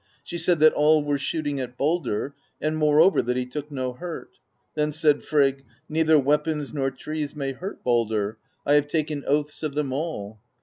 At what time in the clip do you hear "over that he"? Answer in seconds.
2.99-3.45